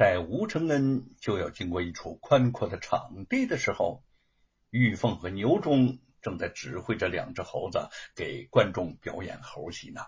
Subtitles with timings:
[0.00, 4.02] 在吴承恩就要经过一处宽阔的场地的时候，
[4.70, 10.00] 玉凤和牛忠正在指挥着两只猴子给观众表演猴戏呢。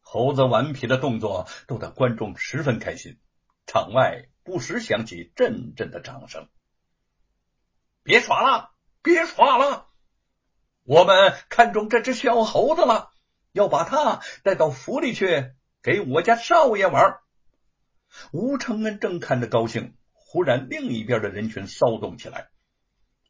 [0.00, 3.18] 猴子顽皮的动作逗得观众十分开心，
[3.66, 6.46] 场外不时响起阵阵的掌声。
[8.02, 9.86] 别耍了，别耍了！
[10.82, 13.10] 我们看中这只小猴子了，
[13.52, 17.20] 要把它带到府里去给我家少爷玩。
[18.32, 22.48] 吴承恩正看着高兴，忽然另一边的人群骚动起来。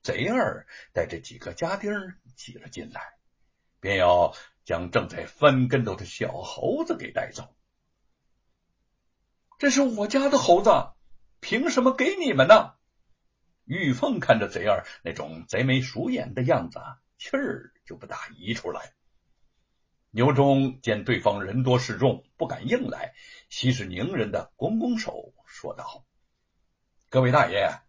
[0.02, 1.93] 贼儿带着几个家丁
[2.37, 3.01] 挤了进来，
[3.80, 4.34] 便要
[4.65, 7.55] 将正在翻跟头的小猴子给带走。
[9.59, 10.70] 这是我家的猴子，
[11.41, 12.74] 凭什么给你们呢？
[13.65, 16.79] 玉凤看着贼儿那种贼眉鼠眼的样子，
[17.18, 18.93] 气儿就不大移出来。
[20.12, 23.12] 牛忠见对方人多势众，不敢硬来，
[23.59, 26.05] 息事宁人的拱拱手，说道
[27.09, 27.80] ：“各位大爷，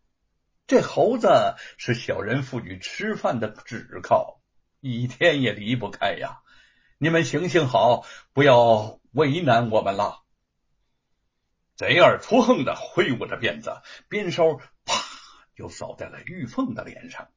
[0.65, 1.27] 这猴子
[1.77, 4.39] 是小人妇女吃饭的指靠，
[4.79, 6.39] 一天也离不开呀。
[6.97, 10.23] 你们行行好，不要为难我们了。”
[11.75, 15.03] 贼儿粗横的挥舞着鞭子，鞭梢啪
[15.53, 17.27] 就扫在了玉凤的脸上，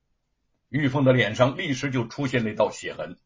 [0.68, 3.18] 玉凤的脸上立时就出现了一道血痕。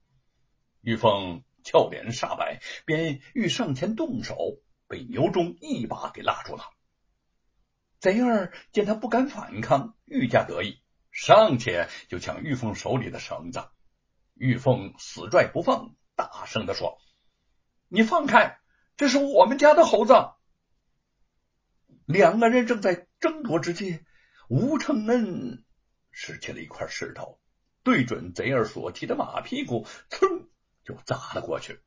[0.81, 1.45] 玉凤。
[1.67, 4.37] 俏脸煞白，便欲上前动手，
[4.89, 6.65] 被牛忠一把给拉住了。
[8.01, 13.69] 贼儿见他不敢反抗，愈加得意，上前就抢玉凤手里的绳子。
[14.35, 16.99] 玉凤死拽不放，大声的说
[17.89, 18.59] ：“你放开，
[18.97, 20.13] 这是我们家的猴子。”
[22.05, 24.01] 两个人正在争夺之际，
[24.49, 25.65] 吴承恩
[26.11, 27.41] 拾起了一块石头，
[27.83, 30.49] 对准贼儿所骑的马屁股，噌！
[30.85, 31.81] 就砸了过去，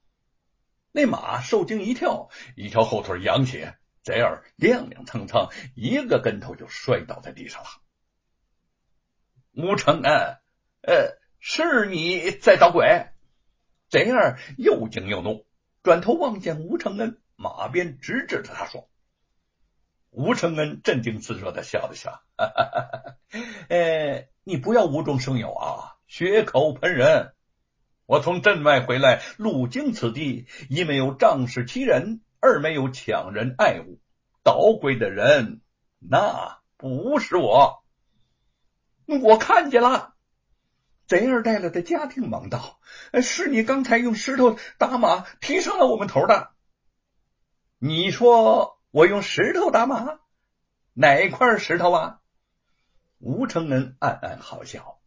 [0.92, 3.68] 那马受惊一跳，一条后腿扬起，
[4.02, 7.70] 贼儿踉踉跄跄，一个跟头就摔倒在地上了。
[9.52, 10.38] 吴承恩，
[10.82, 13.10] 呃，是你在捣鬼？
[13.90, 15.46] 贼儿又惊又怒，
[15.84, 18.90] 转头望见吴承恩，马鞭直指着他说
[20.10, 23.16] ：“吴承恩镇定自若的笑了笑，哈哈哈哈
[23.70, 27.34] 呃，你不要无中生有啊，血口喷人。”
[28.08, 34.00] 我从镇外回来，路经此地，一没有仗势欺人，二没有抢人爱物。
[34.44, 35.60] 捣鬼的人，
[36.00, 37.84] 那不是我。
[39.22, 40.14] 我看见了，
[41.06, 42.80] 贼二带来的家丁忙道
[43.22, 46.52] ：“是你刚才用石头打马，踢伤了我们头的。”
[47.78, 50.20] 你说我用石头打马？
[50.94, 52.22] 哪块石头啊？
[53.18, 55.02] 吴承恩暗暗好笑，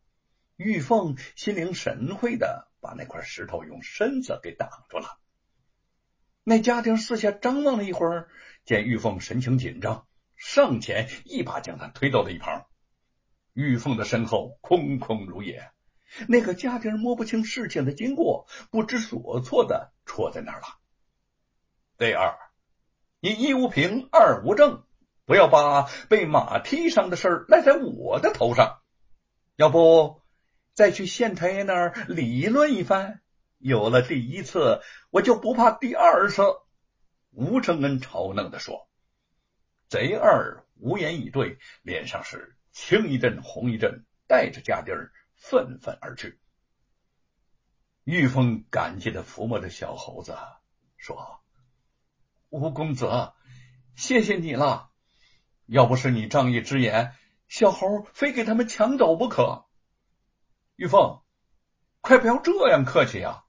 [0.56, 2.66] 玉凤心领神会的。
[2.80, 5.18] 把那块石头用身子给挡住了。
[6.42, 8.28] 那家丁四下张望了一会儿，
[8.64, 12.66] 见玉凤神情紧张，上前一把将他推到了一旁。
[13.52, 15.70] 玉凤的身后空空如也，
[16.28, 20.66] 那个家丁摸不清事情的经过，不知所措的戳在那儿了。
[21.98, 22.38] 第二，
[23.20, 24.84] 你一无凭，二无证，
[25.26, 28.80] 不要把被马踢伤的事赖在我的头上，
[29.56, 30.19] 要不？
[30.80, 33.20] 再去县太爷那儿理论一番，
[33.58, 34.80] 有了第一次，
[35.10, 36.42] 我就不怕第二次。”
[37.32, 38.88] 吴承恩嘲弄的说。
[39.90, 44.94] 贼二无言以对，脸上是青一阵红一阵，带着家丁
[45.34, 46.40] 愤愤而去。
[48.04, 50.34] 玉凤感激的抚摸着小猴子，
[50.96, 51.42] 说
[52.48, 53.34] ：“吴公子，
[53.96, 54.88] 谢谢你了，
[55.66, 57.14] 要不是你仗义直言，
[57.48, 59.66] 小猴非给他们抢走不可。”
[60.80, 61.20] 玉凤，
[62.00, 63.44] 快不要这样客气呀！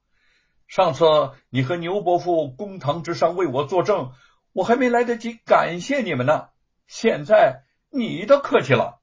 [0.68, 1.06] 上次
[1.50, 4.12] 你和牛伯父公堂之上为我作证，
[4.52, 6.50] 我还没来得及感谢你们呢。
[6.88, 9.00] 现在你倒客气了。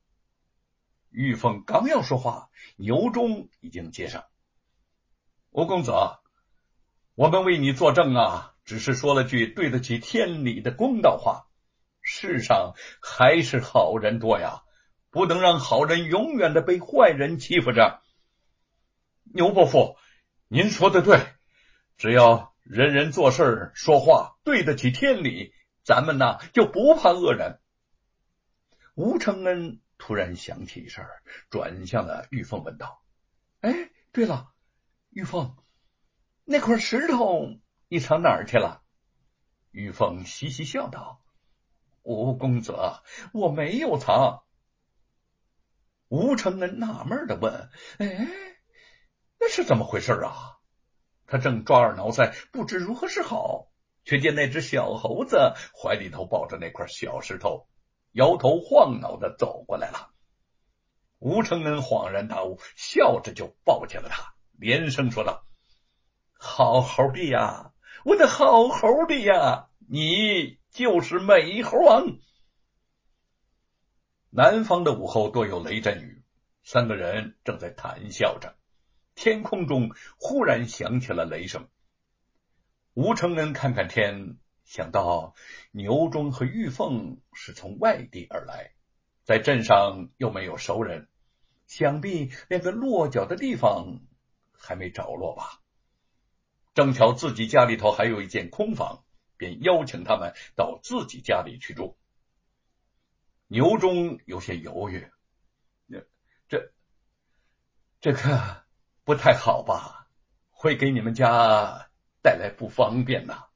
[1.08, 4.26] 玉凤刚要说话，牛忠已经接上
[5.48, 5.94] ：“吴公子，
[7.14, 11.46] 我们为你作证啊，只是说了句对得起天理的公道话。
[12.02, 14.64] 世上还是好人多呀，
[15.08, 18.02] 不能让好人永远的被坏人欺负着。”
[19.34, 19.96] 牛伯父，
[20.48, 21.20] 您说的对，
[21.96, 25.52] 只要人人做事说话对得起天理，
[25.84, 27.60] 咱们呢就不怕恶人。
[28.94, 31.06] 吴承恩突然想起一事，
[31.50, 33.02] 转向了玉凤，问道
[33.60, 34.52] ：“哎，对了，
[35.10, 35.56] 玉凤，
[36.44, 37.58] 那块石头
[37.88, 38.82] 你藏哪儿去了？”
[39.70, 41.20] 玉凤嘻嘻笑道
[42.02, 42.74] ：“吴公子，
[43.32, 44.42] 我没有藏。”
[46.08, 48.28] 吴承恩纳闷的问：“哎？”
[49.48, 50.58] 是怎么回事啊？
[51.26, 53.68] 他正抓耳挠腮，不知如何是好，
[54.04, 57.68] 却见那只小猴子怀里头抱着那块小石头，
[58.12, 60.10] 摇头晃脑的走过来了。
[61.18, 65.44] 吴承恩恍然大悟，笑着就抱起了他，连声说道
[66.38, 67.72] ：“好猴的呀，
[68.04, 72.06] 我的好猴的呀，你就是美猴王。”
[74.30, 76.22] 南方的午后多有雷阵雨，
[76.62, 78.54] 三个人正在谈笑着，
[79.18, 81.68] 天空中忽然响起了雷声。
[82.94, 85.34] 吴承恩看看天，想到
[85.72, 88.74] 牛忠和玉凤是从外地而来。
[89.24, 91.08] 在镇上又没有熟人，
[91.66, 94.02] 想必连个落脚的地方
[94.52, 95.62] 还没着落吧。
[96.72, 99.04] 正巧自己家里头还有一间空房，
[99.36, 101.98] 便邀请他们到自己家里去住。
[103.48, 105.10] 牛中有些犹豫，
[106.48, 106.72] 这
[108.00, 108.64] 这个
[109.08, 110.06] 不太好吧？
[110.50, 111.88] 会给你们家
[112.22, 113.46] 带来不方便呐？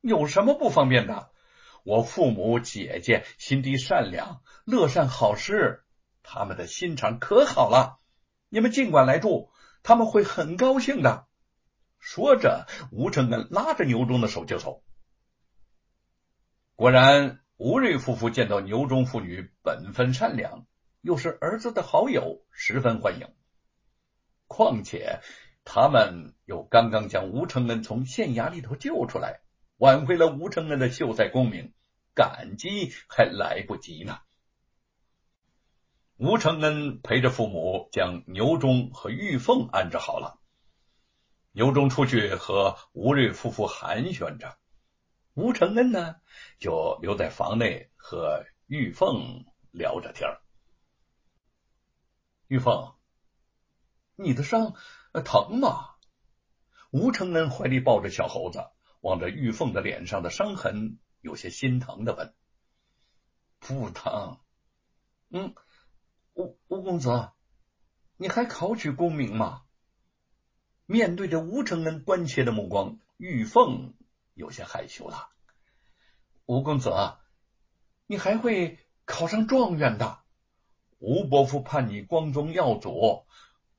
[0.00, 1.30] 有什么不方便的？
[1.84, 5.84] 我父母姐姐心地善良，乐善好施，
[6.22, 7.98] 他们的心肠可好了。
[8.48, 9.50] 你们尽管来住，
[9.82, 11.26] 他们会很高兴的。
[11.98, 14.82] 说着，吴承恩拉着牛忠的手就走。
[16.76, 20.64] 果然，吴瑞夫妇见到牛忠父女本分善良，
[21.02, 23.28] 又是儿子的好友，十分欢迎。
[24.46, 25.20] 况且，
[25.64, 29.40] 他们又刚刚将吴承恩从县衙里头救出来。
[29.78, 31.74] 挽回了吴承恩的秀才功名，
[32.14, 34.20] 感激还来不及呢。
[36.16, 40.40] 吴承恩陪着父母将牛忠和玉凤安置好了。
[41.52, 44.56] 牛忠出去和吴瑞夫妇寒暄着，
[45.34, 46.16] 吴承恩呢
[46.58, 50.38] 就留在房内和玉凤聊着天
[52.46, 52.94] 玉凤，
[54.16, 54.74] 你的伤
[55.24, 55.90] 疼吗？
[56.90, 58.66] 吴承恩怀里抱着小猴子。
[59.02, 62.34] 望着玉凤的脸上的伤痕，有些心疼的问
[63.60, 64.40] ：“不疼？
[65.28, 65.54] 嗯，
[66.34, 67.30] 吴吴公子，
[68.16, 69.62] 你还考取功名吗？”
[70.86, 73.94] 面对着吴承恩关切的目光，玉凤
[74.34, 75.28] 有些害羞了。
[76.46, 76.90] 吴公子，
[78.06, 80.18] 你还会考上状元的。
[80.98, 83.24] 吴伯父盼你光宗耀祖，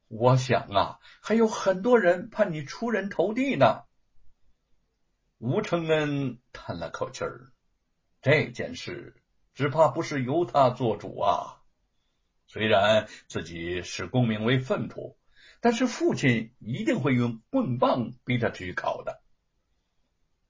[0.08, 3.84] 我想啊，还有很多人盼你出人头地呢。
[5.38, 7.52] 吴承恩叹了口气儿，
[8.22, 9.22] 这件事
[9.54, 11.62] 只怕不是由他做主啊。
[12.48, 15.18] 虽然自己视功名为粪土，
[15.60, 19.22] 但是父亲一定会用棍棒逼他去考的。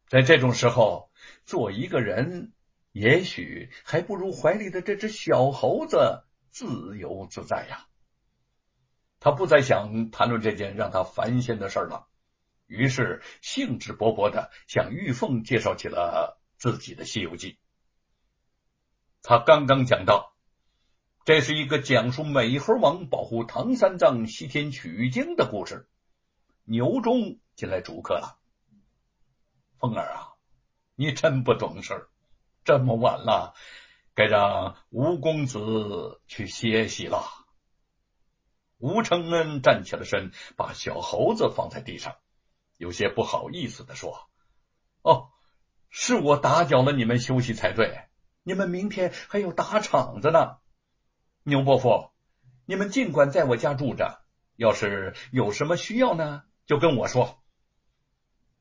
[0.07, 1.11] 在这种时候，
[1.45, 2.53] 做一个人，
[2.91, 7.86] 也许还不如怀里的这只小猴子自由自在呀。
[9.19, 12.07] 他不再想谈论这件让他烦心的事了。
[12.65, 17.53] 于是兴致勃勃的向玉凤介绍起了自己的《西游记》。
[19.21, 20.33] 他刚刚讲到，
[21.25, 25.87] 这是一个讲述美猴王保护唐三藏西天取经的故事。
[26.65, 28.37] 牛忠进来主客了
[29.79, 30.33] ：“凤儿啊，
[30.95, 32.09] 你真不懂事，
[32.65, 33.53] 这么晚了，
[34.13, 37.23] 该让吴公子去歇息了。”
[38.79, 42.15] 吴承恩站起了身，把小猴子放在地上。
[42.77, 44.29] 有些不好意思的说
[45.01, 45.29] ：“哦，
[45.89, 48.01] 是我打搅了你们休息才对。
[48.43, 50.57] 你们明天还要打场子呢。
[51.43, 52.11] 牛伯父，
[52.65, 54.21] 你们尽管在我家住着。
[54.55, 57.41] 要是有什么需要呢，就跟我说。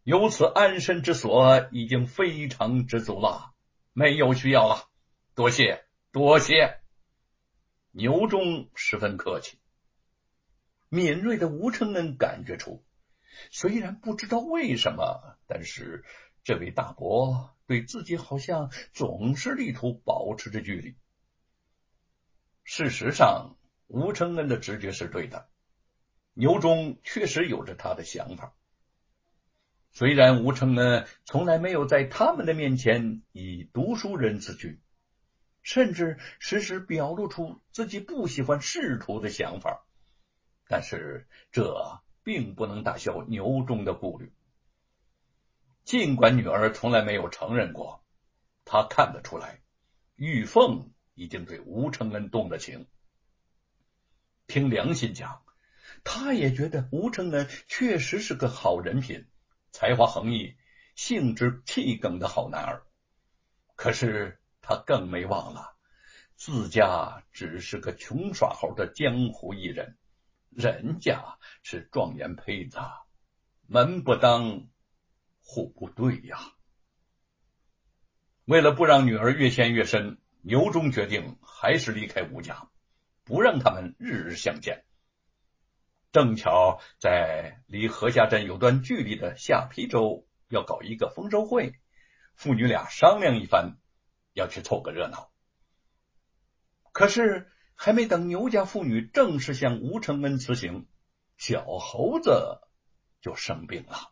[0.02, 3.52] 有此安身之所，已经非常知足了，
[3.92, 4.88] 没有需要了。
[5.34, 6.80] 多谢，多谢。”
[7.92, 9.58] 牛忠十分客气。
[10.88, 12.84] 敏锐的吴承恩感觉出。
[13.50, 16.04] 虽然不知道为什么，但是
[16.42, 20.96] 这位大伯对自己好像总是力图保持着距离。
[22.64, 25.48] 事实上，吴承恩的直觉是对的，
[26.34, 28.54] 牛忠确实有着他的想法。
[29.92, 34.80] 虽然吴承恩从来没有在他们的面前以读书人自居，
[35.62, 39.85] 甚至时时表露出自己不喜欢仕途的想法，
[40.68, 42.00] 但是这。
[42.26, 44.32] 并不能打消牛忠的顾虑。
[45.84, 48.02] 尽管女儿从来没有承认过，
[48.64, 49.60] 他看得出来，
[50.16, 52.88] 玉凤已经对吴承恩动了情。
[54.48, 55.44] 凭良心讲，
[56.02, 59.28] 他也觉得吴承恩确实是个好人品，
[59.70, 60.56] 才华横溢、
[60.96, 62.82] 性直气梗的好男儿。
[63.76, 65.76] 可是他更没忘了，
[66.34, 69.96] 自家只是个穷耍猴的江湖艺人。
[70.56, 72.78] 人家是状元胚子，
[73.66, 74.68] 门不当
[75.42, 76.38] 户不对呀。
[78.46, 82.70] 为了不让女儿越陷越深，牛忠决定还是离开吴家，
[83.22, 84.86] 不让他们日日相见。
[86.10, 91.78] 正巧在离河下镇有段距离的下邳州要搞一个丰收会，
[92.34, 93.76] 父女俩商量一番，
[94.32, 95.30] 要去凑个热闹。
[96.92, 100.86] 可是还没等牛家妇女正式向吴承恩辞行，
[101.36, 102.60] 小猴子
[103.20, 104.10] 就生病了。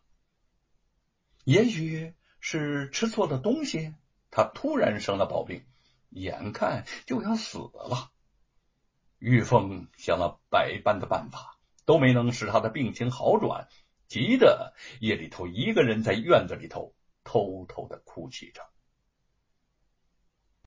[1.42, 3.94] 也许是吃错了东西，
[4.30, 5.64] 他突然生了暴病，
[6.11, 8.12] 眼看就要死了。
[9.18, 11.50] 玉凤想了百般的办法。
[11.87, 13.68] 都没能使他的病情好转，
[14.09, 16.94] 急得夜里头一个人在院子里头
[17.25, 18.62] 偷偷的哭泣着。